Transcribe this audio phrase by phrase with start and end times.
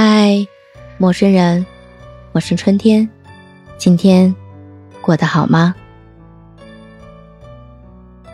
[0.00, 0.46] 嗨，
[0.96, 1.66] 陌生人，
[2.30, 3.10] 我是春天，
[3.78, 4.32] 今天
[5.00, 5.74] 过得好吗？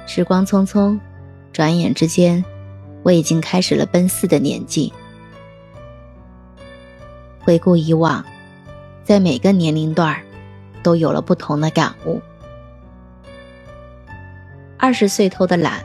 [0.07, 1.01] 时光匆匆，
[1.55, 2.45] 转眼之间，
[3.03, 4.93] 我已经开始了奔四的年纪。
[7.41, 8.23] 回顾以往，
[9.03, 10.23] 在每个年龄段，
[10.83, 12.21] 都有了不同的感悟。
[14.77, 15.83] 二十岁偷的懒，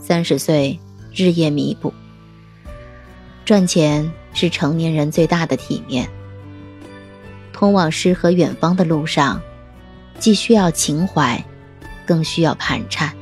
[0.00, 0.76] 三十岁
[1.14, 1.94] 日夜弥补。
[3.44, 6.08] 赚钱是成年人最大的体面。
[7.52, 9.40] 通往诗和远方的路上，
[10.18, 11.42] 既需要情怀，
[12.06, 13.14] 更需要盘缠。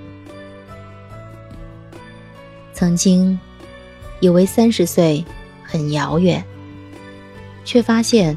[2.73, 3.39] 曾经
[4.21, 5.25] 以为三十岁
[5.63, 6.43] 很遥远，
[7.65, 8.37] 却发现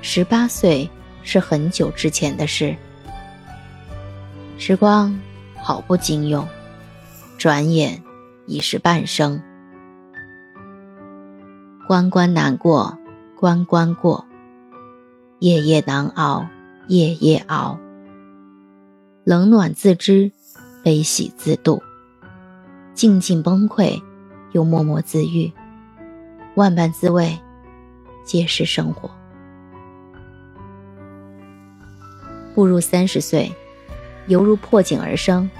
[0.00, 0.88] 十八岁
[1.22, 2.74] 是很久之前的事。
[4.56, 5.20] 时光
[5.56, 6.48] 好不经用，
[7.36, 8.02] 转眼
[8.46, 9.42] 已是半生。
[11.92, 12.96] 关关难过，
[13.38, 14.24] 关关过；
[15.40, 16.46] 夜夜难熬，
[16.88, 17.78] 夜夜熬。
[19.24, 20.32] 冷暖自知，
[20.82, 21.82] 悲喜自度。
[22.94, 24.02] 静静崩溃，
[24.52, 25.52] 又默默自愈。
[26.54, 27.38] 万般滋味，
[28.24, 29.10] 皆是生活。
[32.54, 33.54] 步入三十岁，
[34.28, 35.50] 犹如破茧而生，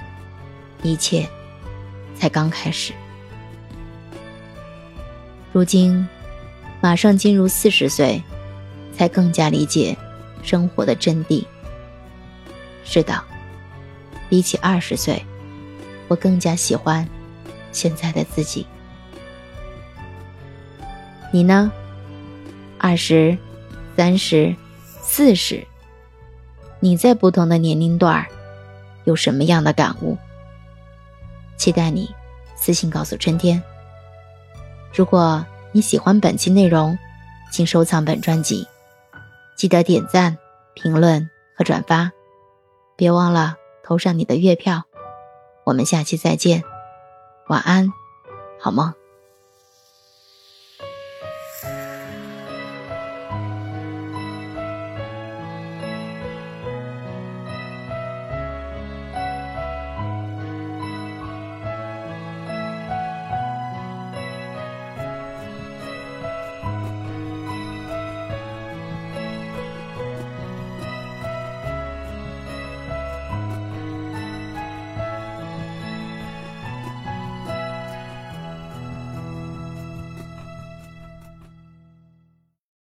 [0.81, 1.29] 一切
[2.15, 2.91] 才刚开始。
[5.51, 6.03] 如今，
[6.83, 8.21] 马上进入四十岁，
[8.93, 9.97] 才更加理解
[10.43, 11.45] 生活的真谛。
[12.83, 13.23] 是的，
[14.27, 15.25] 比起二十岁，
[16.09, 17.07] 我更加喜欢
[17.71, 18.67] 现在的自己。
[21.31, 21.71] 你呢？
[22.77, 23.37] 二十、
[23.95, 24.53] 三十、
[25.01, 25.65] 四十，
[26.81, 28.27] 你在不同的年龄段儿
[29.05, 30.17] 有什么样的感悟？
[31.55, 32.13] 期待你
[32.57, 33.63] 私信告诉春天。
[34.93, 35.43] 如果
[35.75, 36.97] 你喜欢本期内容，
[37.51, 38.67] 请收藏本专辑，
[39.57, 40.37] 记得点赞、
[40.75, 42.11] 评论和转发，
[42.95, 44.83] 别忘了投上你的月票。
[45.63, 46.63] 我们下期再见，
[47.47, 47.91] 晚安，
[48.59, 48.93] 好梦。